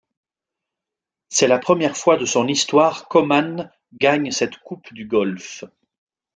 [1.29, 5.63] C'est la première fois de son histoire qu'Oman gagne cette coupe du Golfe.